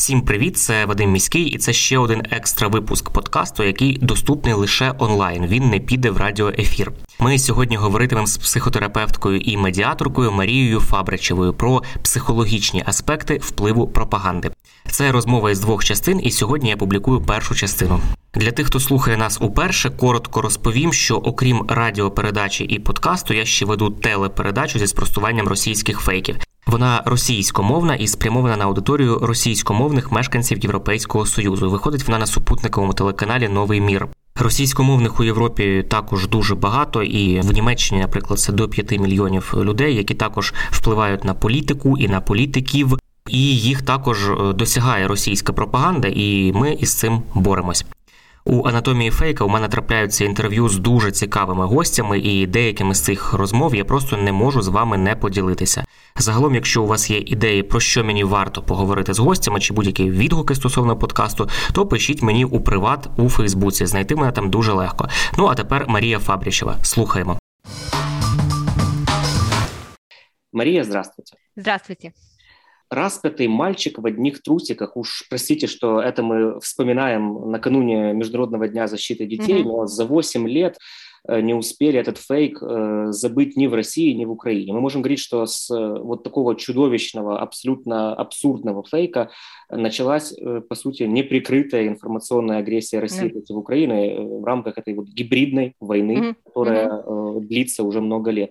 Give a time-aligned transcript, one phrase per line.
[0.00, 4.94] Всім привіт, це Вадим Міський, і це ще один екстра випуск подкасту, який доступний лише
[4.98, 5.46] онлайн.
[5.46, 6.92] Він не піде в радіоефір.
[7.18, 14.50] Ми сьогодні говоритимемо з психотерапевткою і медіаторкою Марією Фабричевою про психологічні аспекти впливу пропаганди.
[14.90, 18.00] Це розмова із двох частин, і сьогодні я публікую першу частину.
[18.34, 23.64] Для тих, хто слухає нас уперше, коротко розповім, що окрім радіопередачі і подкасту, я ще
[23.64, 26.36] веду телепередачу зі спростуванням російських фейків.
[26.66, 31.70] Вона російськомовна і спрямована на аудиторію російськомовних мешканців Європейського союзу.
[31.70, 34.08] Виходить вона на супутниковому телеканалі Новий мір.
[34.36, 39.94] Російськомовних у Європі також дуже багато, і в Німеччині, наприклад, це до 5 мільйонів людей,
[39.94, 46.08] які також впливають на політику і на політиків, і їх також е, досягає російська пропаганда,
[46.08, 47.84] і ми із цим боремось.
[48.50, 53.32] У анатомії фейка у мене трапляються інтерв'ю з дуже цікавими гостями, і деякими з цих
[53.32, 55.84] розмов я просто не можу з вами не поділитися.
[56.16, 60.10] Загалом, якщо у вас є ідеї, про що мені варто поговорити з гостями, чи будь-які
[60.10, 63.86] відгуки стосовно подкасту, то пишіть мені у приват у Фейсбуці.
[63.86, 65.08] Знайти мене там дуже легко.
[65.38, 66.76] Ну а тепер Марія Фабрічева.
[66.82, 67.38] Слухаємо.
[70.52, 71.32] Мария, здравствуйте.
[71.56, 72.12] Здравствуйте.
[72.90, 74.96] Распятый мальчик в одних трусиках.
[74.96, 79.68] Уж простите, что это мы вспоминаем накануне Международного дня защиты детей, Мгм.
[79.68, 80.76] но за 8 лет
[81.28, 84.72] э, не успели этот фейк э, забыть ни в России, ни в Украине.
[84.72, 89.30] Мы можем говорить, что с э, вот такого чудовищного, абсолютно абсурдного фейка
[89.70, 90.34] началась,
[90.68, 93.34] по сути, неприкрытая информационная агрессия России Да.
[93.34, 96.36] против Украины в рамках этой вот гибридной войны, Мгм.
[96.44, 98.50] которая э, длится уже много лет.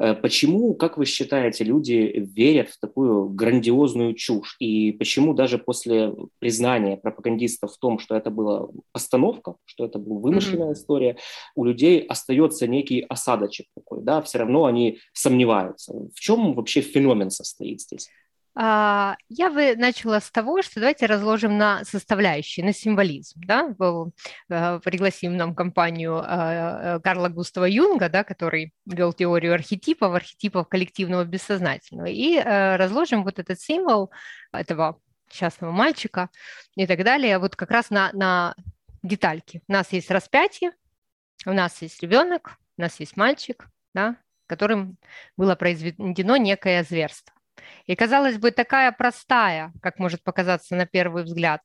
[0.00, 4.56] Э, Почему, как вы считаете, люди верят в такую грандиозную чушь?
[4.58, 10.20] И почему даже после признания пропагандистов в том, что это была постановка, что это была
[10.20, 11.16] вымышленная история,
[11.54, 15.92] у людей остается некий осадочек такой, да, все равно они сомневаются.
[15.92, 18.08] В чем вообще феномен состоит здесь?
[18.54, 23.40] А, Я бы начала с того, что давайте разложим на составляющие, на символизм.
[23.44, 23.74] Да?
[24.48, 31.24] Э, Пригласим нам компанию э, Карла Густава Юнга, да, который вел теорию архетипов, архетипов коллективного
[31.24, 34.10] бессознательного, и разложим вот этот символ
[34.52, 35.00] этого
[35.30, 36.28] частного мальчика
[36.76, 38.54] и так далее, вот как раз на, на
[39.02, 39.62] детальки.
[39.68, 40.72] У нас есть распятие,
[41.46, 44.98] у нас есть ребенок, у нас есть мальчик, да, которым
[45.36, 47.32] было произведено некое зверство.
[47.86, 51.62] И, казалось бы, такая простая, как может показаться на первый взгляд,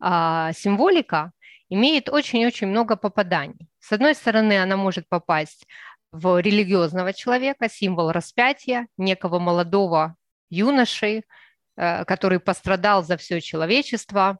[0.00, 1.32] а, символика
[1.68, 3.68] имеет очень-очень много попаданий.
[3.78, 5.66] С одной стороны, она может попасть
[6.12, 10.16] в религиозного человека, символ распятия, некого молодого
[10.50, 11.24] юноши,
[11.76, 14.38] э, который пострадал за все человечество,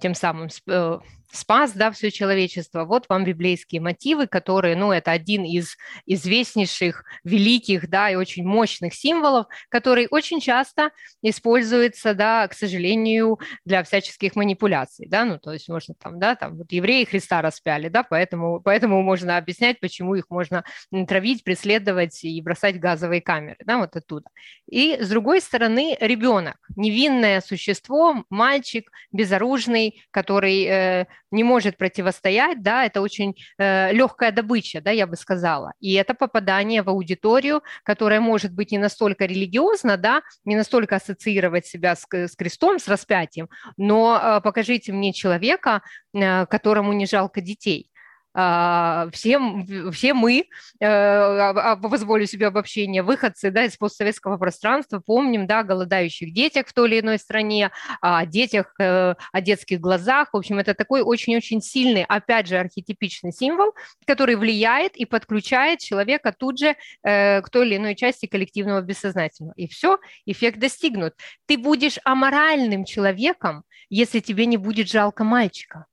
[0.00, 0.98] тем самым э,
[1.32, 2.84] спас да, все человечество.
[2.84, 5.76] Вот вам библейские мотивы, которые, ну, это один из
[6.06, 10.90] известнейших, великих, да, и очень мощных символов, который очень часто
[11.22, 16.56] используется, да, к сожалению, для всяческих манипуляций, да, ну, то есть можно там, да, там
[16.56, 20.64] вот евреи Христа распяли, да, поэтому, поэтому можно объяснять, почему их можно
[21.06, 24.28] травить, преследовать и бросать газовые камеры, да, вот оттуда.
[24.68, 32.84] И с другой стороны, ребенок, невинное существо, мальчик безоружный, который э, не может противостоять, да,
[32.84, 35.72] это очень э, легкая добыча, да, я бы сказала.
[35.80, 41.66] И это попадание в аудиторию, которая может быть не настолько религиозна, да, не настолько ассоциировать
[41.66, 45.82] себя с, к- с крестом, с распятием, но э, покажите мне человека,
[46.12, 47.89] э, которому не жалко детей.
[48.32, 50.44] А, Все, м- все мы,
[50.80, 56.32] э, а- а- позволю себе обобщение, выходцы да, из постсоветского пространства, помним да, о голодающих
[56.32, 57.70] детях в той или иной стране,
[58.00, 60.28] о детях, э, о детских глазах.
[60.32, 63.74] В общем, это такой очень-очень сильный, опять же, архетипичный символ,
[64.06, 69.54] который влияет и подключает человека тут же э, к той или иной части коллективного бессознательного.
[69.56, 71.14] И все, эффект достигнут.
[71.46, 75.86] Ты будешь аморальным человеком, если тебе не будет жалко мальчика.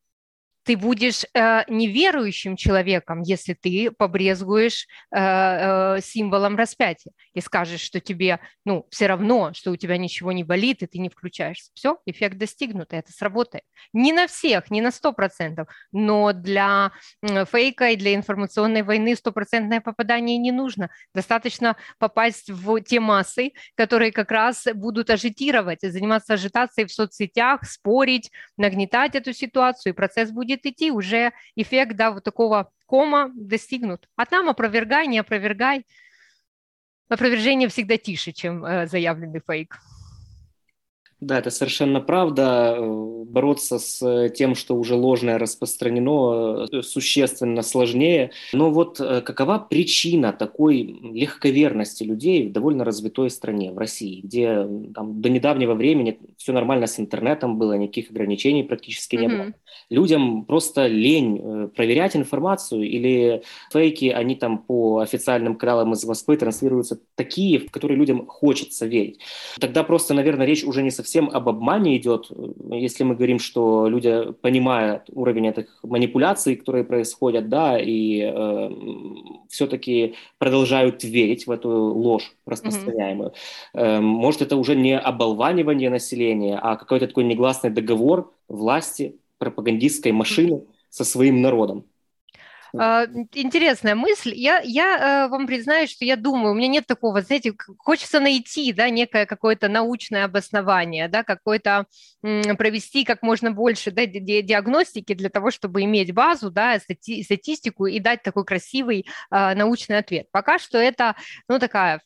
[0.68, 4.86] Ты будешь э, неверующим человеком, если ты побрезгуешь
[5.16, 10.34] э, э, символом распятия и скажешь, что тебе, ну, все равно, что у тебя ничего
[10.34, 11.72] не болит, и ты не включаешься.
[11.74, 13.64] Все, эффект достигнут, и это сработает.
[13.94, 16.92] Не на всех, не на 100%, но для
[17.24, 20.90] фейка и для информационной войны стопроцентное попадание не нужно.
[21.16, 28.32] Достаточно попасть в те массы, которые как раз будут ажитировать, заниматься ажитацией в соцсетях, спорить,
[28.58, 34.08] нагнетать эту ситуацию, и процесс будет будет идти, уже эффект да, вот такого кома достигнут.
[34.16, 35.86] А там опровергай, не опровергай.
[37.10, 39.80] Опровержение всегда тише, чем э, заявленный фейк.
[41.20, 42.76] Да, это совершенно правда.
[42.78, 48.32] Э, бороться с э, тем, что уже ложное распространено, э, существенно сложнее.
[48.54, 55.20] Но вот какова причина такой легковерности людей в довольно развитой стране, в России, где там,
[55.20, 59.20] до недавнего времени все нормально с интернетом было, никаких ограничений практически mm-hmm.
[59.20, 59.54] не было.
[59.90, 63.42] Людям просто лень проверять информацию или
[63.72, 69.20] фейки, они там по официальным каналам из Москвы транслируются такие, в которые людям хочется верить.
[69.60, 72.30] Тогда просто, наверное, речь уже не совсем совсем об обмане идет,
[72.70, 78.70] если мы говорим, что люди понимают уровень этих манипуляций, которые происходят, да, и э,
[79.48, 83.30] все-таки продолжают верить в эту ложь распространяемую.
[83.30, 83.80] Mm-hmm.
[83.82, 90.56] Э, может, это уже не оболванивание населения, а какой-то такой негласный договор власти, пропагандистской машины
[90.56, 90.68] mm-hmm.
[90.90, 91.86] со своим народом.
[92.80, 94.34] А, интересная мысль.
[94.34, 98.74] Я, я э, вам признаюсь, что я думаю, у меня нет такого, знаете, хочется найти,
[98.74, 101.86] да, некое какое-то научное обоснование, да, какое-то
[102.22, 108.00] провести как можно больше да, диагностики для того, чтобы иметь базу, да, стати, статистику и
[108.00, 110.28] дать такой красивый а, научный ответ.
[110.32, 111.16] Пока что это,
[111.48, 112.02] ну, такая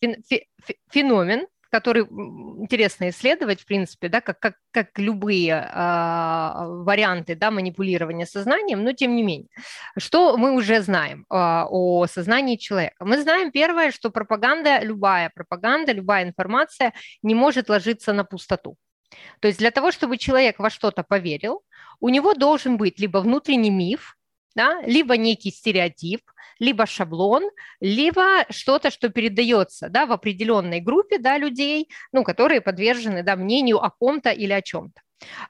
[0.92, 5.74] феномен, который интересно исследовать, в принципе, да, как, как, как любые э,
[6.84, 9.50] варианты да, манипулирования сознанием, но тем не менее.
[9.98, 13.06] Что мы уже знаем э, о сознании человека?
[13.06, 18.76] Мы знаем первое, что пропаганда, любая пропаганда, любая информация не может ложиться на пустоту.
[19.40, 21.64] То есть для того, чтобы человек во что-то поверил,
[22.00, 24.18] у него должен быть либо внутренний миф,
[24.56, 26.21] да, либо некий стереотип,
[26.59, 27.50] либо шаблон,
[27.80, 33.83] либо что-то, что передается да, в определенной группе да, людей, ну, которые подвержены да, мнению
[33.83, 35.01] о ком-то или о чем-то.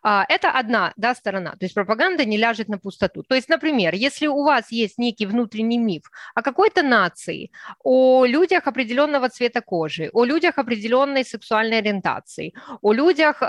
[0.04, 3.24] А, это одна да, сторона, то есть пропаганда не ляжет на пустоту.
[3.24, 6.04] То есть, например, если у вас есть некий внутренний миф
[6.36, 7.52] о какой-то нации,
[7.84, 13.46] о людях определенного цвета кожи, о людях определенной сексуальной ориентации, о людях э,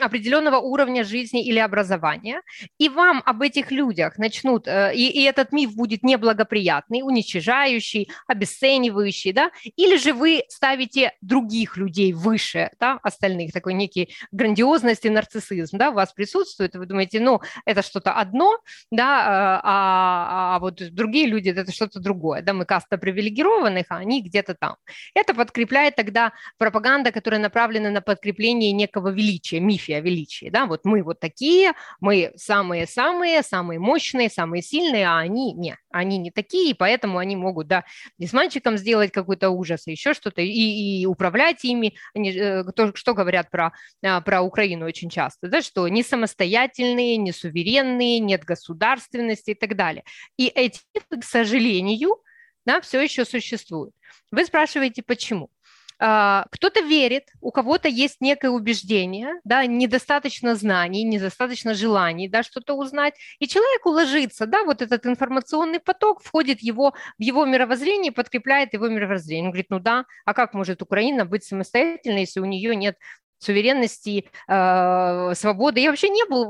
[0.00, 2.42] определенного уровня жизни или образования,
[2.78, 9.32] и вам об этих людях начнут, э, и, и этот миф будет неблагоприятный, уничижающий, обесценивающий,
[9.32, 15.90] да, или же вы ставите других людей выше да, остальных, такой некий грандиозности, нарциссизм, да,
[15.90, 18.58] у вас присутствует, вы думаете, ну, это что-то одно,
[18.90, 23.96] да, а, а, а вот другие люди это что-то другое, да, мы каста привилегированных, а
[23.96, 24.76] они где-то там.
[25.14, 31.02] Это подкрепляет тогда пропаганда, которая направлена на подкрепление некого величия, мифия величия, да, вот мы
[31.02, 36.74] вот такие, мы самые-самые, самые мощные, самые сильные, а они не, они не такие, и
[36.74, 37.84] поэтому они могут, да,
[38.18, 42.94] и с мальчиком сделать какой-то ужас, еще что-то, и, и управлять ими, они, э, то,
[42.94, 43.72] что говорят про,
[44.04, 49.54] а, про Украину очень очень часто, да, что не самостоятельные, не суверенные, нет государственности и
[49.54, 50.04] так далее.
[50.36, 52.16] И эти, к сожалению,
[52.64, 53.94] да, все еще существуют.
[54.30, 55.50] Вы спрашиваете, почему?
[55.98, 62.74] А, кто-то верит, у кого-то есть некое убеждение, да, недостаточно знаний, недостаточно желаний, да, что-то
[62.74, 68.72] узнать, и человек ложится, да, вот этот информационный поток входит его, в его мировоззрение, подкрепляет
[68.74, 69.44] его мировоззрение.
[69.44, 72.96] Он говорит, ну да, а как может Украина быть самостоятельной, если у нее нет
[73.42, 75.80] суверенности, э, свободы.
[75.80, 76.46] Я вообще не был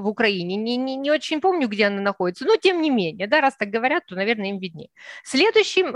[0.00, 3.40] в Украине, не, не, не очень помню, где она находится, но тем не менее, да,
[3.40, 4.88] раз так говорят, то, наверное, им виднее.
[5.24, 5.92] Следующая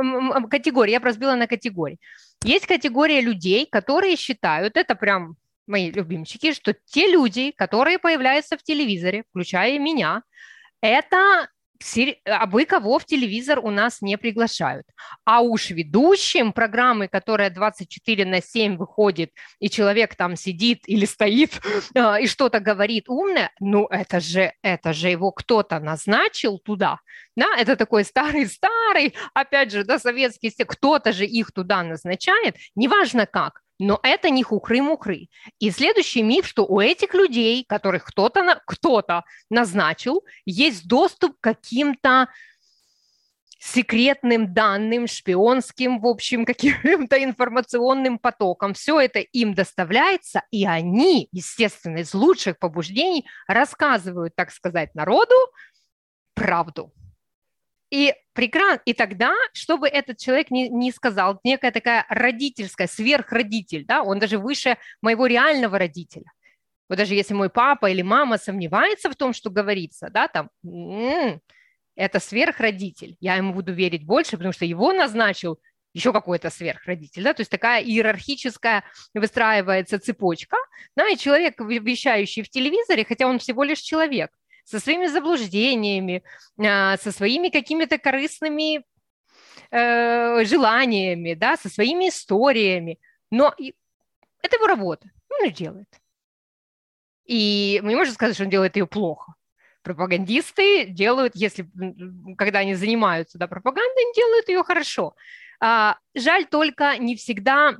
[0.48, 1.98] категория, я разбила на категории.
[2.44, 5.36] Есть категория людей, которые считают, это прям
[5.66, 10.22] мои любимчики, что те люди, которые появляются в телевизоре, включая меня,
[10.80, 11.48] это
[12.24, 14.86] а вы кого в телевизор у нас не приглашают.
[15.24, 21.60] А уж ведущим программы, которая 24 на 7 выходит, и человек там сидит или стоит
[21.94, 27.00] а, и что-то говорит умное, ну это же, это же его кто-то назначил туда.
[27.36, 33.60] Да, это такой старый-старый, опять же, да, советский, кто-то же их туда назначает, неважно как,
[33.78, 35.28] но это не хухры-мухры.
[35.58, 39.02] И следующий миф, что у этих людей, которых кто-то кто
[39.50, 42.28] назначил, есть доступ к каким-то
[43.58, 48.74] секретным данным, шпионским, в общем, каким-то информационным потоком.
[48.74, 55.34] Все это им доставляется, и они, естественно, из лучших побуждений рассказывают, так сказать, народу
[56.34, 56.92] правду.
[57.96, 58.82] И прекрасно.
[58.84, 64.36] И тогда, чтобы этот человек не, не сказал, некая такая родительская, сверхродитель, да, он даже
[64.36, 66.30] выше моего реального родителя.
[66.90, 71.40] Вот даже если мой папа или мама сомневается в том, что говорится, да, там, м-м,
[71.94, 75.58] это сверхродитель, я ему буду верить больше, потому что его назначил
[75.94, 78.84] еще какой-то сверхродитель, да, то есть такая иерархическая
[79.14, 80.58] выстраивается цепочка,
[80.94, 84.30] да, и человек, вещающий в телевизоре, хотя он всего лишь человек,
[84.66, 86.22] со своими заблуждениями,
[86.58, 88.84] а, со своими какими-то корыстными
[89.70, 92.98] э, желаниями, да, со своими историями,
[93.30, 93.54] но
[94.42, 95.88] это его работа, он и делает.
[97.26, 99.34] И мы не можем сказать, что он делает ее плохо.
[99.82, 101.68] Пропагандисты делают, если,
[102.36, 105.14] когда они занимаются да, пропагандой, они делают ее хорошо.
[105.60, 107.76] А, жаль только не всегда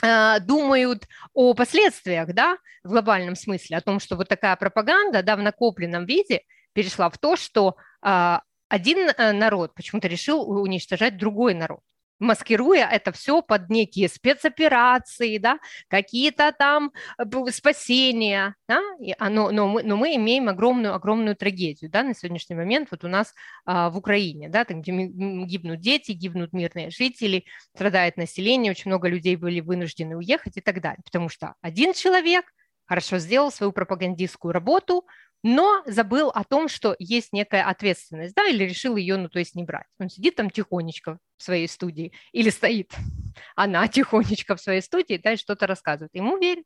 [0.00, 5.42] думают о последствиях, да, в глобальном смысле, о том, что вот такая пропаганда, да, в
[5.42, 11.80] накопленном виде перешла в то, что а, один э, народ почему-то решил уничтожать другой народ
[12.18, 15.58] маскируя это все под некие спецоперации, да,
[15.88, 21.90] какие-то там э, спасения, да, и, а, но, мы, но мы имеем огромную, огромную трагедию,
[21.90, 23.34] да, на сегодняшний момент вот у нас
[23.64, 27.44] а, в Украине, да, там, где гибнут дети, гибнут мирные жители,
[27.74, 32.44] страдает население, очень много людей были вынуждены уехать и так далее, потому что один человек
[32.86, 35.06] хорошо сделал свою пропагандистскую работу,
[35.42, 39.54] но забыл о том, что есть некая ответственность, да, или решил ее, ну, то есть
[39.54, 39.86] не брать.
[39.98, 42.92] Он сидит там тихонечко в своей студии, или стоит
[43.56, 46.14] она тихонечко в своей студии, да, и что-то рассказывает.
[46.14, 46.64] Ему верит.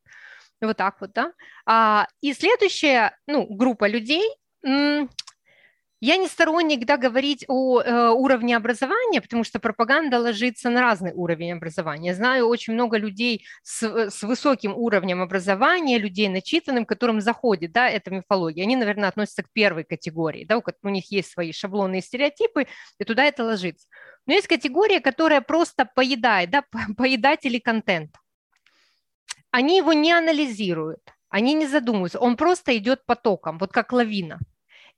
[0.60, 1.32] Вот так вот, да.
[1.66, 4.24] А, и следующая, ну, группа людей,
[6.02, 11.12] я не сторонник да, говорить о э, уровне образования, потому что пропаганда ложится на разный
[11.12, 12.12] уровень образования.
[12.12, 18.10] Знаю очень много людей с, с высоким уровнем образования, людей начитанным, которым заходит да, эта
[18.10, 18.64] мифология.
[18.64, 20.44] Они, наверное, относятся к первой категории.
[20.44, 22.66] Да, у, у них есть свои шаблоны и стереотипы,
[22.98, 23.86] и туда это ложится.
[24.26, 26.64] Но есть категория, которая просто поедает, да,
[26.96, 28.18] поедатели контента.
[29.52, 34.40] Они его не анализируют, они не задумываются, он просто идет потоком, вот как лавина–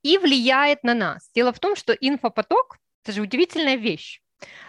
[0.05, 1.31] и влияет на нас.
[1.35, 4.21] Дело в том, что инфопоток– это же удивительная вещь.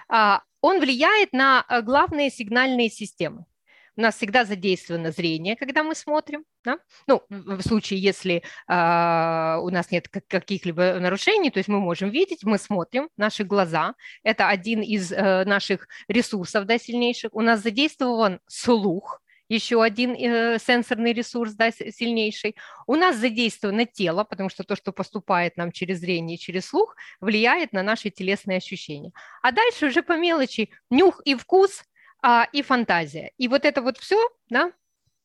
[0.09, 3.45] А, он влияет на э, главные сигнальные системы.
[3.97, 6.43] У нас всегда задействовано зрение, когда мы смотрим.
[6.63, 6.79] Да?
[7.07, 12.43] Ну, в случае, если э, у нас нет каких-либо нарушений, то есть мы можем видеть,
[12.43, 13.95] мы смотрим, наши глаза.
[14.23, 17.33] Это один из э, наших ресурсов да, сильнейших.
[17.33, 22.55] У нас задействован слух, еще один э, сенсорный ресурс да, сильнейший.
[22.87, 27.73] У нас задействовано тело, потому что то, что поступает нам через зрение, через слух, влияет
[27.73, 29.11] на наши телесные ощущения.
[29.41, 31.83] А дальше уже по мелочи нюх и вкус
[32.21, 33.31] а, и фантазия.
[33.37, 34.17] И вот это вот все
[34.49, 34.71] да,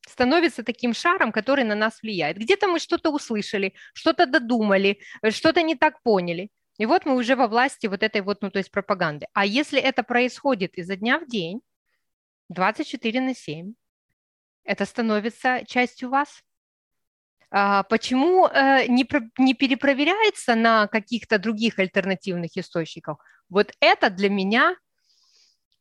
[0.07, 2.37] становится таким шаром, который на нас влияет.
[2.37, 4.99] Где-то мы что-то услышали, что-то додумали,
[5.29, 6.49] что-то не так поняли.
[6.77, 9.27] И вот мы уже во власти вот этой вот, ну, то есть пропаганды.
[9.33, 11.61] А если это происходит изо дня в день,
[12.49, 13.73] 24 на 7,
[14.63, 16.43] это становится частью вас.
[17.49, 19.05] А почему э, не,
[19.37, 23.17] не перепроверяется на каких-то других альтернативных источниках?
[23.49, 24.75] Вот это для меня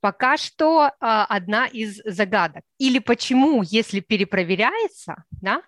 [0.00, 2.64] пока что а, одна из загадок.
[2.78, 5.62] Или почему, если перепроверяется, да,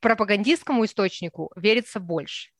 [0.00, 2.50] пропагандистскому источнику верится больше.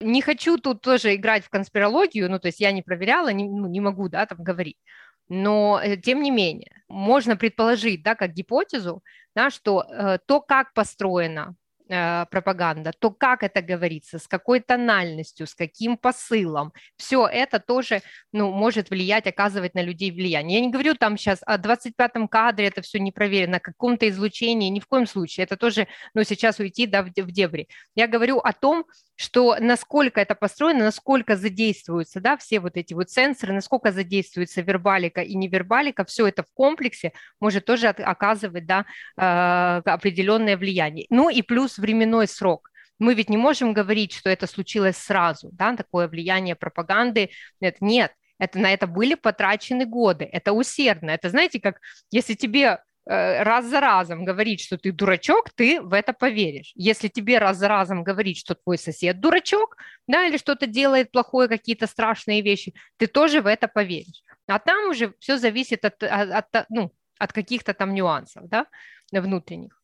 [0.00, 3.66] Не хочу тут тоже играть в конспирологию, ну, то есть я не проверяла, не, ну,
[3.66, 4.78] не могу, да, там говорить.
[5.28, 9.02] Но, э, тем не менее, можно предположить, да, как гипотезу,
[9.34, 11.54] да, что э, то, как построена
[11.88, 18.02] э, пропаганда, то, как это говорится, с какой тональностью, с каким посылом, все это тоже
[18.32, 20.58] ну, может влиять, оказывать на людей влияние.
[20.58, 24.80] Я не говорю там сейчас о 25-м кадре, это все не проверено, каком-то излучении, ни
[24.80, 27.68] в коем случае, это тоже, ну, сейчас уйти да, в, дебри.
[27.94, 28.84] Я говорю о том,
[29.16, 35.22] что насколько это построено, насколько задействуются да, все вот эти вот сенсоры, насколько задействуется вербалика
[35.22, 41.06] и невербалика, все это в комплексе может тоже оказывать да, э, определенное влияние.
[41.10, 42.70] Ну и плюс временной срок.
[42.98, 47.30] Мы ведь не можем говорить, что это случилось сразу, да, такое влияние пропаганды.
[47.60, 51.10] Нет, нет, это, на это были потрачены годы, это усердно.
[51.10, 51.80] Это, знаете, как
[52.10, 56.72] если тебе Э, раз за разом говорить, что ты дурачок, ты в это поверишь.
[56.74, 61.48] Если тебе раз за разом говорить, что твой сосед дурачок, да, или что-то делает плохое,
[61.48, 64.22] какие-то страшные вещи, ты тоже в это поверишь.
[64.46, 68.66] А там уже все зависит от, от, от, ну, от каких-то там нюансов, да,
[69.10, 69.77] внутренних.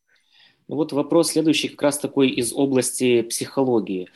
[0.69, 4.09] Ну вот вопрос следующий как раз такой из области психологии.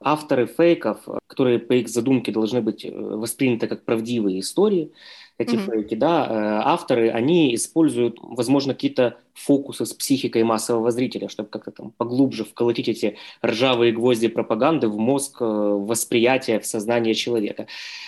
[0.00, 4.92] авторы фейков, которые по их задумке должны быть восприняты как правдивые истории,
[5.38, 5.72] эти mm-hmm.
[5.72, 11.72] фейки, да, э, авторы, они используют, возможно, какие-то фокусы с психикой массового зрителя, чтобы как-то
[11.72, 17.66] там поглубже вколотить эти ржавые гвозди пропаганды в мозг, э, в восприятие, в сознание человека.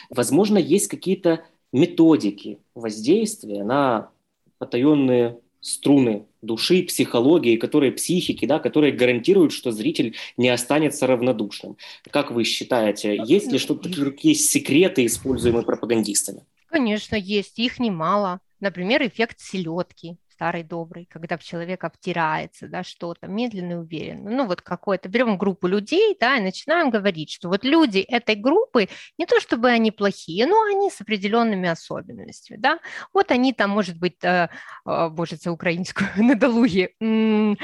[0.08, 4.10] Возможно, есть какие-то методики воздействия на
[4.58, 11.76] потаенные струны души, психологии, которые психики, да, которые гарантируют, что зритель не останется равнодушным.
[12.10, 16.44] Как вы считаете, есть ли что-то такие, такие секреты, используемые пропагандистами?
[16.68, 18.40] Конечно, есть, их немало.
[18.60, 24.30] Например, эффект селедки старый добрый, когда человек обтирается, да, что-то, медленно и уверенно.
[24.30, 28.88] Ну, вот какое-то, берем группу людей, да, и начинаем говорить, что вот люди этой группы,
[29.16, 32.80] не то чтобы они плохие, но они с определенными особенностями, да.
[33.14, 34.48] Вот они там, может быть, э,
[34.84, 37.54] э, боже, за украинскую надолуги, э,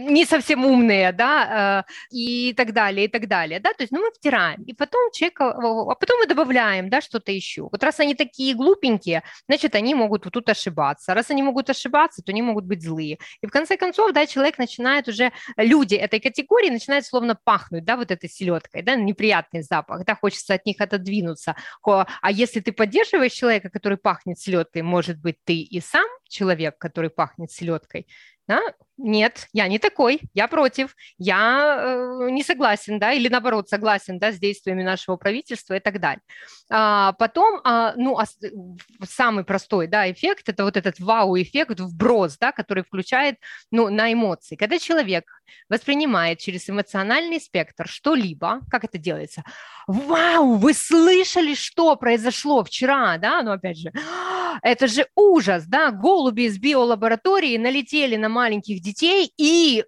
[0.00, 4.00] не совсем умные, да, э, и так далее, и так далее, да, то есть, ну,
[4.00, 7.62] мы втираем, и потом человек, а потом мы добавляем, да, что-то еще.
[7.62, 11.14] Вот раз они такие глупенькие, значит, они могут вот тут ошибаться.
[11.14, 13.18] Раз они могут ошибаться, ситуации, то они могут быть злые.
[13.40, 17.96] И в конце концов, да, человек начинает уже, люди этой категории начинают словно пахнуть, да,
[17.96, 21.56] вот этой селедкой, да, неприятный запах, да, хочется от них отодвинуться.
[21.84, 27.10] А если ты поддерживаешь человека, который пахнет селедкой, может быть, ты и сам человек, который
[27.10, 28.06] пахнет селедкой,
[28.46, 28.60] да?
[28.96, 34.30] Нет, я не такой, я против, я э, не согласен, да, или наоборот согласен, да,
[34.30, 36.22] с действиями нашего правительства и так далее.
[36.70, 38.24] А, потом, а, ну, а,
[39.04, 43.36] самый простой, да, эффект, это вот этот вау-эффект, вброс, да, который включает,
[43.72, 44.54] ну, на эмоции.
[44.54, 45.24] Когда человек
[45.68, 49.42] воспринимает через эмоциональный спектр что-либо, как это делается?
[49.88, 53.92] Вау, вы слышали, что произошло вчера, да, ну, опять же,
[54.62, 59.84] это же ужас, да, голуби из биолаборатории налетели на маленьких детей и,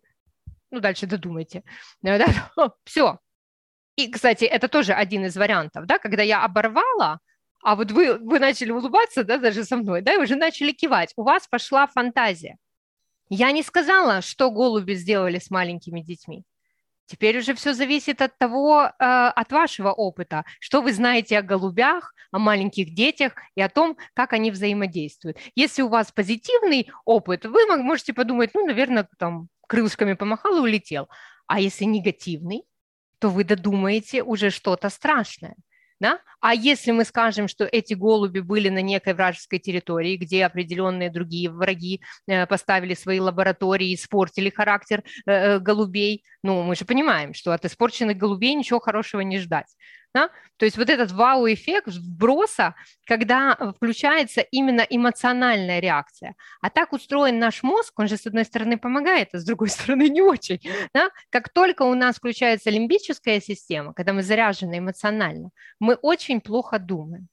[0.71, 1.63] ну, дальше додумайте,
[2.03, 2.27] да,
[2.85, 3.19] все.
[3.97, 7.21] И, кстати, это тоже один из вариантов, да, когда я оборвала,
[7.63, 11.13] а вот вы, вы начали улыбаться, да, даже со мной, да, и уже начали кивать,
[11.17, 12.57] у вас пошла фантазия.
[13.29, 16.45] Я не сказала, что голуби сделали с маленькими детьми.
[17.07, 22.15] Теперь уже все зависит от того, э, от вашего опыта, что вы знаете о голубях,
[22.33, 25.39] о маленьких детях и о том, как они взаимодействуют.
[25.55, 31.09] Если у вас позитивный опыт, вы можете подумать, ну, наверное, там крылышками помахал и улетел.
[31.47, 32.65] А если негативный,
[33.21, 35.55] то вы додумаете уже что-то страшное.
[36.01, 36.21] Да?
[36.41, 41.51] А если мы скажем, что эти голуби были на некой вражеской территории, где определенные другие
[41.51, 47.53] враги э, поставили свои лаборатории, испортили характер э, э, голубей, ну, мы же понимаем, что
[47.53, 49.75] от испорченных голубей ничего хорошего не ждать.
[50.17, 50.31] Да?
[50.57, 52.75] То есть вот этот вау-эффект вброса,
[53.07, 56.37] когда включается именно эмоциональная реакция.
[56.63, 60.09] А так устроен наш мозг, он же с одной стороны помогает, а с другой стороны
[60.09, 60.59] не очень.
[60.95, 61.11] Да?
[61.29, 65.51] Как только у нас включается лимбическая система, когда мы заряжены эмоционально,
[65.81, 67.29] мы очень плохо думаем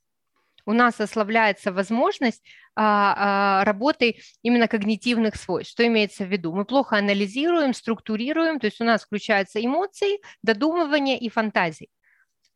[0.66, 2.42] у нас ослабляется возможность
[2.74, 5.74] а, а, работы именно когнитивных свойств.
[5.74, 6.54] Что имеется в виду?
[6.54, 11.90] Мы плохо анализируем, структурируем, то есть у нас включаются эмоции, додумывание и фантазии.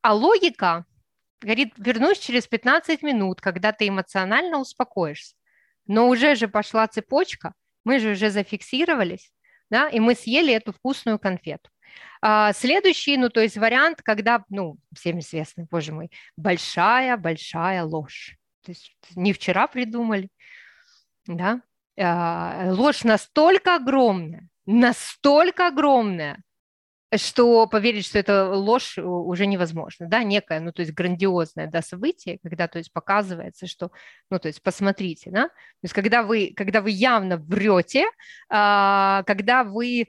[0.08, 0.86] А логика
[1.42, 5.36] говорит, вернусь через 15 минут, когда ты эмоционально успокоишься.
[5.86, 9.34] Но уже же пошла цепочка, мы же уже зафиксировались,
[9.70, 11.70] да, и мы съели эту вкусную конфету.
[12.22, 18.38] А следующий, ну, то есть вариант, когда, ну, всем известный, боже мой, большая-большая ложь.
[18.64, 20.30] То есть не вчера придумали,
[21.26, 21.60] да,
[22.00, 26.42] а, ложь настолько огромная, настолько огромная,
[27.16, 32.40] что поверить, что это ложь уже невозможно, да, некое, ну, то есть грандиозное, да, событие,
[32.44, 33.92] когда, то есть показывается, что,
[34.30, 38.06] ну, то есть посмотрите, да, то есть когда вы, когда вы явно врете,
[38.50, 40.08] а, когда вы,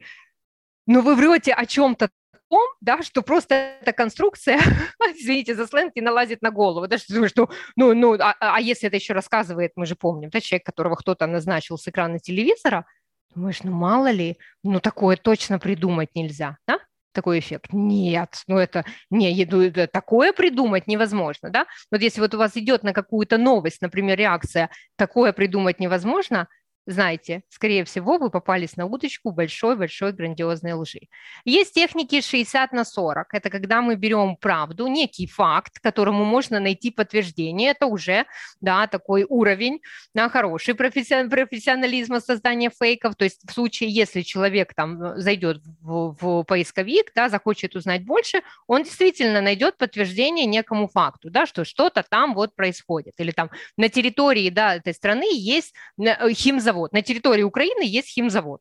[0.87, 2.09] ну, вы врете о чем-то
[2.49, 4.59] том, да, что просто эта конструкция,
[5.15, 8.61] извините за сленг, не налазит на голову, да, что думаешь, ну, ну, ну а, а
[8.61, 12.87] если это еще рассказывает, мы же помним, да, человек, которого кто-то назначил с экрана телевизора,
[13.35, 16.79] думаешь, ну, мало ли, ну, такое точно придумать нельзя, да,
[17.13, 17.73] такой эффект.
[17.73, 21.67] Нет, ну это не, ну, такое придумать невозможно, да?
[21.91, 26.49] Вот если вот у вас идет на какую-то новость, например, реакция, такое придумать невозможно,
[26.89, 31.01] знаете, скорее всего, вы попались на удочку большой-большой грандиозной лжи.
[31.45, 33.35] Есть техники 60 на 40.
[33.35, 37.73] Это когда мы берем правду, некий факт, которому можно найти подтверждение.
[37.73, 38.25] Это уже
[38.63, 39.81] да, такой уровень
[40.15, 43.17] да, хороший профессионализма создания фейков.
[43.17, 48.07] То есть в случае, если человек там э, зайдет в, в поисковик, да, захочет узнать
[48.07, 53.13] больше, он действительно найдет подтверждение некому факту, да, что что-то там вот происходит.
[53.19, 56.93] Или там на территории да, этой страны есть э, химзавод, химзавод.
[56.93, 58.61] На территории Украины есть химзавод.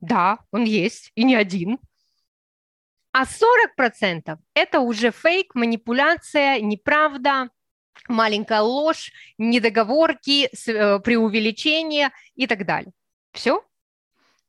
[0.00, 1.78] Да, он есть, и не один.
[3.12, 7.50] А 40% это уже фейк, манипуляция, неправда,
[8.08, 12.92] маленькая ложь, недоговорки, э, преувеличение и так далее.
[13.32, 13.62] Все,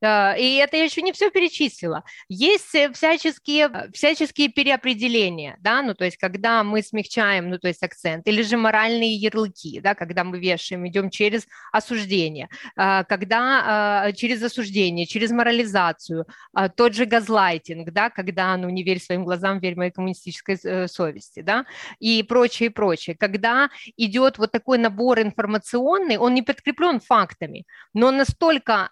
[0.04, 2.04] и это я еще не все перечислила.
[2.28, 7.68] Есть э, всяческие, э, всяческие переопределения, да, ну, то есть, когда мы смягчаем, ну, то
[7.68, 14.42] есть, акцент, или же моральные ярлыки, да, когда мы вешаем, идем через осуждение, когда через
[14.44, 16.26] осуждение, через морализацию,
[16.76, 21.42] тот же газлайтинг, да, когда, ну, не верь своим глазам, верь моей коммунистической э, совести,
[21.42, 21.66] да,
[22.00, 23.16] и прочее, прочее.
[23.18, 28.90] Когда идет вот такой набор информационный, он не подкреплен фактами, но настолько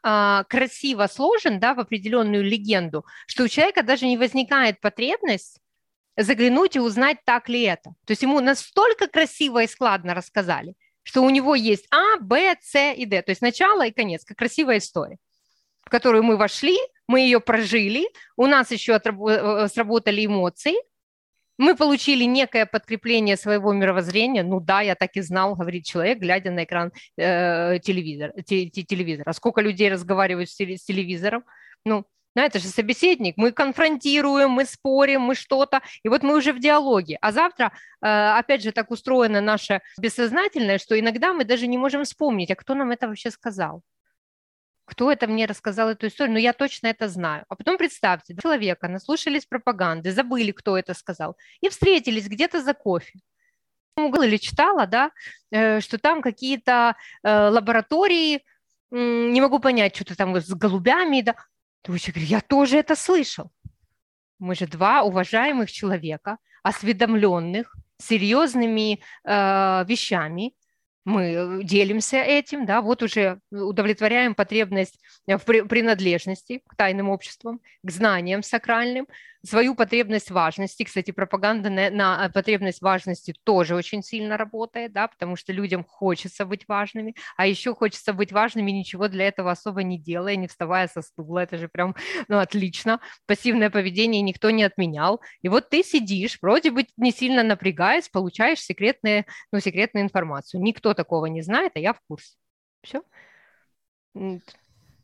[0.47, 5.60] красиво красиво сложен, да, в определенную легенду, что у человека даже не возникает потребность
[6.18, 7.92] заглянуть и узнать, так ли это.
[8.06, 12.94] То есть ему настолько красиво и складно рассказали, что у него есть А, Б, С
[12.94, 13.22] и Д.
[13.22, 15.18] То есть начало и конец, как красивая история,
[15.86, 20.76] в которую мы вошли, мы ее прожили, у нас еще э, сработали эмоции,
[21.62, 24.43] мы получили некое подкрепление своего мировоззрения.
[24.43, 28.82] Ну да, я так и знал, говорит человек, глядя на экран э, телевизора, те, те,
[28.84, 29.32] телевизора.
[29.34, 31.43] Сколько людей разговаривают с телевизором?
[31.86, 36.54] Ну, ну, это же собеседник, мы конфронтируем, мы спорим, мы что-то, и вот мы уже
[36.54, 37.17] в диалоге.
[37.21, 42.06] А завтра, э, опять же, так устроено наше бессознательное, что иногда мы даже не можем
[42.06, 43.84] вспомнить, а кто нам это вообще сказал
[44.91, 47.45] кто это мне рассказал эту историю, но я точно это знаю.
[47.47, 53.19] А потом представьте, человека наслушались пропаганды, забыли, кто это сказал, и встретились где-то за кофе.
[53.95, 55.12] Угол или читала, да,
[55.51, 58.43] э, что там какие-то э, лаборатории,
[58.91, 61.36] не могу понять, что-то там с голубями, да.
[61.84, 63.49] То я я тоже это слышал.
[64.39, 70.54] Мы же два уважаемых человека, осведомленных, серьезными э, вещами,
[71.06, 77.92] мы э, делимся этим, да, вот уже удовлетворяем потребность в принадлежности к тайным обществам, к
[77.92, 79.08] знаниям сакральным,
[79.43, 80.84] свою потребность важности.
[80.84, 86.45] Кстати, пропаганда на, на потребность важности тоже очень сильно работает, да, потому что людям хочется
[86.45, 90.88] быть важными, а еще хочется быть важными, ничего для этого особо не делая, не вставая
[90.88, 91.39] со стула.
[91.39, 91.95] Это же прям,
[92.27, 92.99] ну, отлично.
[93.25, 95.21] Пассивное поведение никто не отменял.
[95.41, 100.62] И вот ты сидишь, вроде бы не сильно напрягаясь, получаешь секретные, ну, секретную информацию.
[100.62, 102.36] Никто такого не знает, а я в курсе.
[102.84, 103.04] Все.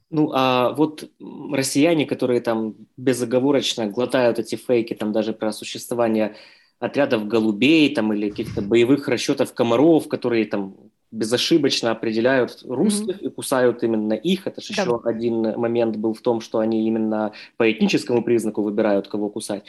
[0.10, 1.10] Ну, а вот
[1.52, 6.36] россияне, которые там безоговорочно глотают эти фейки, там даже про существование
[6.80, 10.76] отрядов голубей там или каких-то боевых расчетов комаров, которые там
[11.12, 13.28] безошибочно определяют русских mm-hmm.
[13.28, 14.46] и кусают именно их.
[14.46, 14.82] Это же да.
[14.82, 19.64] еще один момент был в том, что они именно по этническому признаку выбирают, кого кусать.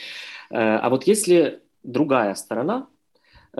[0.51, 2.89] Э, а вот если другая сторона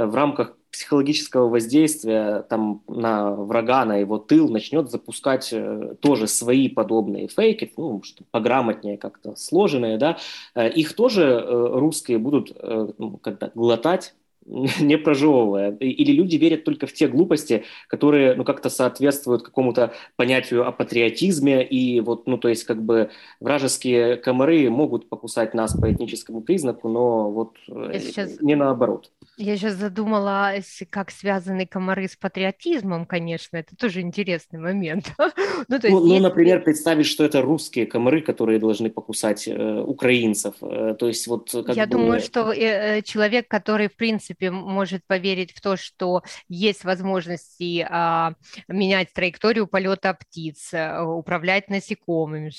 [0.07, 6.69] в рамках психологического воздействия там, на врага, на его тыл, начнет запускать э, тоже свои
[6.69, 10.19] подобные фейки, ну, что пограмотнее как-то сложенные, да,
[10.55, 12.57] э, их тоже э, русские будут
[12.99, 14.15] ну, когда глотать,
[14.81, 15.73] не прожевывая.
[15.77, 21.67] Или люди верят только в те глупости, которые, ну, как-то соответствуют какому-то понятию о патриотизме,
[21.67, 26.89] и вот, ну, то есть, как бы, вражеские комары могут покусать нас по этническому признаку,
[26.89, 28.41] но вот сейчас...
[28.41, 29.11] не наоборот.
[29.39, 35.13] Я сейчас задумалась, как связаны комары с патриотизмом, конечно, это тоже интересный момент.
[35.69, 39.81] ну, то есть, ну, ну, например, представить, что это русские комары, которые должны покусать э,
[39.81, 40.57] украинцев.
[40.61, 41.93] Э, то есть вот как Я бы...
[41.93, 48.35] думаю, что э, человек, который, в принципе, может поверить в то, что есть возможности э,
[48.67, 52.51] менять траекторию полета птиц, э, управлять насекомыми,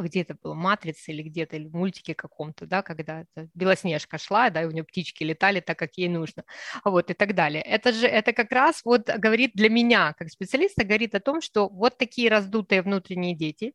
[0.00, 4.62] где это было, матрица или где-то, или в мультике каком-то, да, когда Белоснежка шла, да,
[4.62, 6.44] и у нее птички летали так, как ей нужно,
[6.84, 7.62] вот, и так далее.
[7.62, 11.68] Это же, это как раз вот говорит для меня, как специалиста, говорит о том, что
[11.68, 13.72] вот такие раздутые внутренние дети,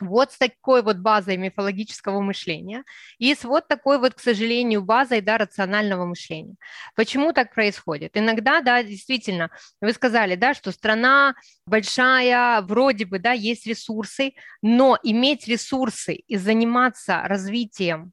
[0.00, 2.84] вот с такой вот базой мифологического мышления
[3.18, 6.56] и с вот такой вот, к сожалению, базой да, рационального мышления.
[6.94, 8.16] Почему так происходит?
[8.16, 11.34] Иногда, да, действительно, вы сказали, да, что страна
[11.66, 18.12] большая, вроде бы, да, есть ресурсы, но иметь ресурсы и заниматься развитием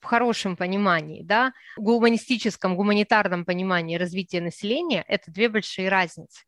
[0.00, 6.47] в хорошем понимании, да, гуманистическом, гуманитарном понимании развития населения, это две большие разницы.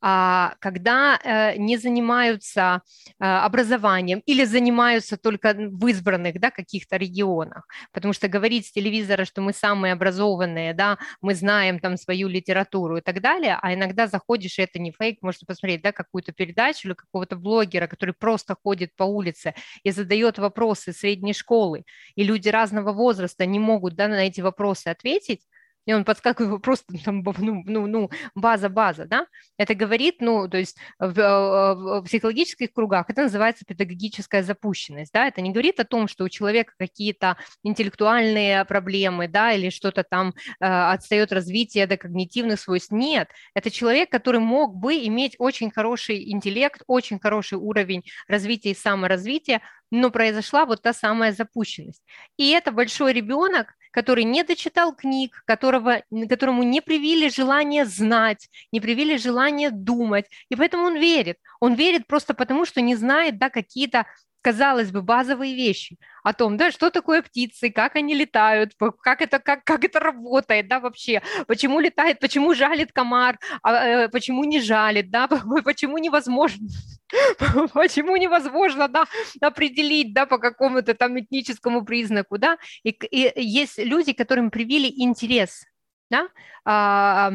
[0.00, 2.82] А, когда э, не занимаются
[3.18, 7.66] э, образованием или занимаются только в избранных да, каких-то регионах.
[7.92, 12.98] Потому что говорить с телевизора, что мы самые образованные, да, мы знаем там свою литературу
[12.98, 16.88] и так далее, а иногда заходишь, и это не фейк, можно посмотреть да, какую-то передачу
[16.88, 21.84] или какого-то блогера, который просто ходит по улице и задает вопросы средней школы,
[22.14, 25.40] и люди разного возраста не могут да, на эти вопросы ответить,
[25.88, 30.76] и он подскакивает просто там, ну, ну, ну, база-база, да, это говорит, ну, то есть
[30.98, 36.06] в, э, в психологических кругах это называется педагогическая запущенность, да, это не говорит о том,
[36.06, 42.60] что у человека какие-то интеллектуальные проблемы, да, или что-то там э, отстает развитие до когнитивных
[42.60, 48.72] свойств, нет, это человек, который мог бы иметь очень хороший интеллект, очень хороший уровень развития
[48.72, 52.02] и саморазвития, но произошла вот та самая запущенность.
[52.36, 58.80] И это большой ребенок, который не дочитал книг, которого, которому не привили желание знать, не
[58.80, 61.38] привили желание думать, и поэтому он верит.
[61.60, 64.06] Он верит просто потому, что не знает да, какие-то
[64.40, 68.72] казалось бы, базовые вещи о том, да, что такое птицы, как они летают,
[69.02, 74.08] как это, как, как это работает, да, вообще, почему летает, почему жалит комар, а, э,
[74.08, 75.28] почему не жалит, да,
[75.64, 76.66] почему невозможно,
[77.74, 79.04] почему невозможно, да,
[79.40, 85.64] определить, да, по какому-то там этническому признаку, да, и, и есть люди, которым привили интерес
[86.10, 86.28] да,
[86.64, 87.32] а,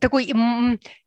[0.00, 0.32] такой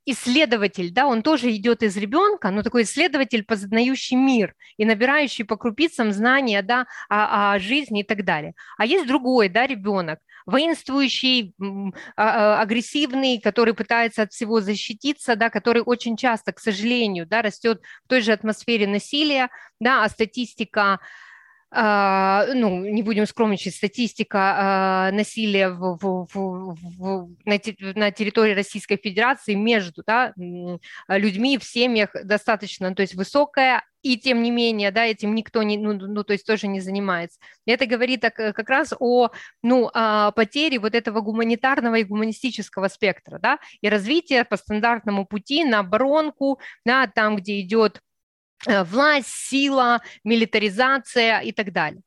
[0.05, 5.57] исследователь, да, он тоже идет из ребенка, но такой исследователь, познающий мир и набирающий по
[5.57, 8.53] крупицам знания, да, о, о жизни и так далее.
[8.77, 11.53] А есть другой, да, ребенок, воинствующий,
[12.15, 17.41] а, а, агрессивный, который пытается от всего защититься, да, который очень часто, к сожалению, да,
[17.41, 20.99] растет в той же атмосфере насилия, да, а статистика
[21.69, 30.01] а, ну, не будем скромничать, статистика насилия в, в, в, на территории Российской Федерации между
[30.07, 30.33] да,
[31.09, 35.77] людьми в семьях достаточно, то есть высокая, и тем не менее, да, этим никто не,
[35.77, 37.39] ну, ну то есть тоже не занимается.
[37.65, 39.29] Это говорит как раз о,
[39.63, 45.63] ну, о потере вот этого гуманитарного и гуманистического спектра, да, и развития по стандартному пути
[45.63, 48.01] на оборонку, да, там, где идет
[48.65, 52.01] Э, власть, сила, милитаризация и так далее.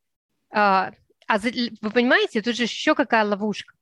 [0.53, 0.93] А,
[1.29, 3.75] а вы понимаете, тут же еще какая ловушка.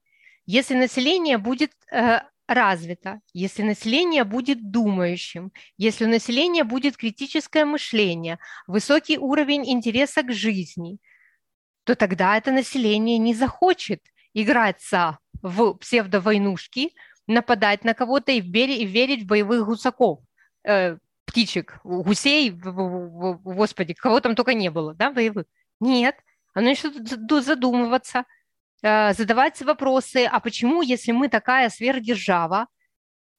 [0.45, 8.39] Если население будет э, развито, если население будет думающим, если у населения будет критическое мышление,
[8.67, 10.99] высокий уровень интереса к жизни,
[11.85, 14.03] то тогда это население не захочет
[14.35, 16.95] играться в псевдовойнушки,
[17.27, 20.21] нападать на кого-то и верить в боевых гусаков,
[20.65, 25.45] э, птичек, гусей, господи, кого там только не было, да, боевых.
[25.79, 26.17] Нет,
[26.55, 26.95] оно начнет
[27.45, 28.25] задумываться,
[28.83, 32.69] задавать вопросы, а почему, если мы такая сверхдержава,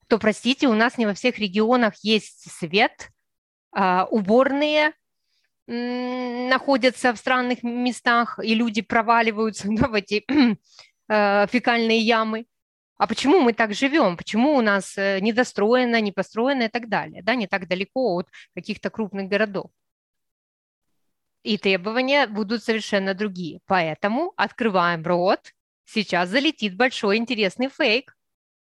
[0.06, 3.10] то, простите, у нас не во всех регионах есть свет,
[3.72, 4.92] а, уборные
[5.66, 10.24] находятся в странных местах, и люди проваливаются да, в эти
[11.08, 12.46] э, фекальные ямы?
[12.98, 17.22] А почему мы так живем, почему у нас э, недостроено, не построено и так далее,
[17.22, 19.70] да, не так далеко от каких-то крупных городов.
[21.42, 23.60] И требования будут совершенно другие.
[23.66, 25.52] Поэтому открываем рот,
[25.84, 28.16] сейчас залетит большой интересный фейк,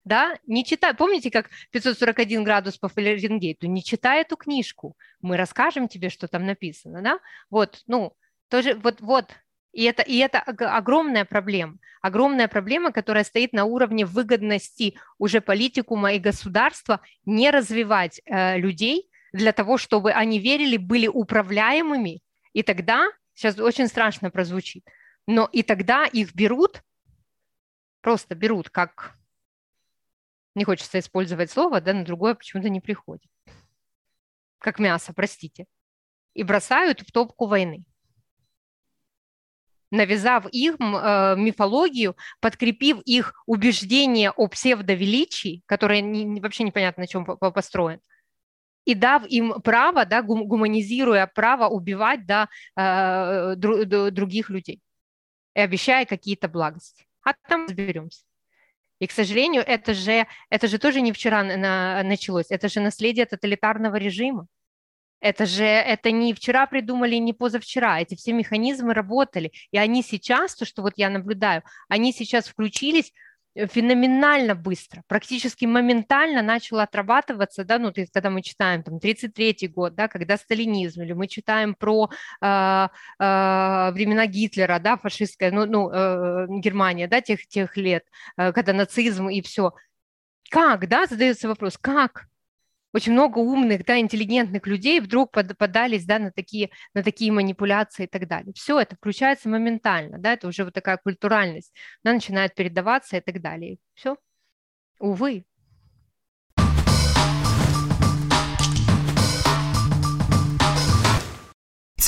[0.05, 5.87] да, не читай, помните, как 541 градус по Фаренгейту, не читай эту книжку, мы расскажем
[5.87, 7.19] тебе, что там написано, да,
[7.51, 8.17] вот, ну,
[8.49, 9.27] тоже, вот, вот,
[9.73, 16.15] и это, и это огромная проблема, огромная проблема, которая стоит на уровне выгодности уже политикума
[16.15, 22.23] и государства не развивать э, людей для того, чтобы они верили, были управляемыми,
[22.59, 24.85] и тогда, сейчас очень страшно прозвучит,
[25.29, 26.83] но и тогда их берут,
[28.01, 29.17] просто берут, как,
[30.57, 33.31] не хочется использовать слово, да, но другое почему-то не приходит,
[34.59, 35.67] как мясо, простите,
[36.35, 37.85] и бросают в топку войны.
[39.93, 47.25] Навязав их э, мифологию, подкрепив их убеждение о псевдовеличии, которое не, вообще непонятно на чем
[47.25, 48.01] построен,
[48.89, 54.81] и дав им право, да, гуманизируя право убивать да, э, дру, других людей
[55.55, 57.05] и обещая какие-то благости.
[57.23, 58.25] А там разберемся.
[58.99, 63.27] И, к сожалению, это же, это же тоже не вчера на, началось, это же наследие
[63.27, 64.47] тоталитарного режима.
[65.21, 68.01] Это же это не вчера придумали, не позавчера.
[68.01, 69.53] Эти все механизмы работали.
[69.71, 73.13] И они сейчас, то, что вот я наблюдаю, они сейчас включились
[73.67, 80.09] феноменально быстро, практически моментально начало отрабатываться, да, ну, когда мы читаем там 33-й год, да,
[80.09, 82.09] когда сталинизм, или мы читаем про
[82.41, 88.05] э, э, времена Гитлера, да, фашистская, ну, ну э, Германия, да, тех, тех лет,
[88.37, 89.73] э, когда нацизм и все.
[90.51, 92.28] Как, да, задается вопрос, как?
[92.93, 98.07] Очень много умных, да, интеллигентных людей вдруг подались, да, на такие, на такие манипуляции и
[98.07, 98.53] так далее.
[98.55, 103.41] Все это включается моментально, да, это уже вот такая культуральность, она начинает передаваться и так
[103.41, 103.79] далее.
[103.95, 104.17] Все.
[105.01, 105.45] Увы,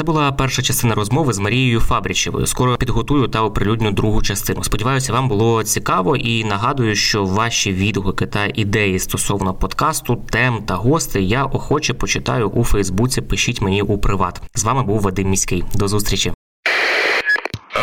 [0.01, 2.47] Це була перша частина розмови з Марією Фабрічевою.
[2.47, 4.65] Скоро підготую та оприлюдню другу частину.
[4.65, 10.75] Сподіваюся, вам було цікаво і нагадую, що ваші відгуки та ідеї стосовно подкасту, тем та
[10.75, 13.21] гостей я охоче почитаю у Фейсбуці.
[13.21, 14.43] Пишіть мені у приват.
[14.55, 15.65] З вами був Вадим Міський.
[15.75, 16.33] До зустрічі.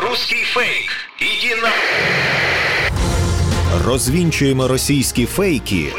[0.01, 0.89] Русский фейк.
[1.21, 1.69] Иди на...
[3.86, 5.93] Розвінчуємо російські фейки,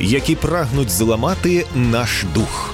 [0.00, 2.73] які прагнуть зламати наш дух.